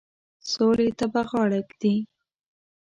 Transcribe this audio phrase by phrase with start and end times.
[0.51, 1.95] سولي ته به غاړه ایږدي.